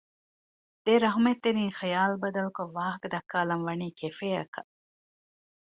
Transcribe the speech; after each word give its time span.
ދެރަހްމަތްތެރިން 0.85 1.73
ހިޔާލު 1.79 2.15
ބަދަލުކޮށް 2.23 2.73
ވާހަކަދައްކާލަން 2.77 3.63
ވަނީ 3.67 3.87
ކެފޭއަކަށް 3.99 4.71